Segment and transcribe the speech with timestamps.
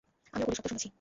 [0.33, 0.87] আমিও গুলির শব্দ শুনেছি!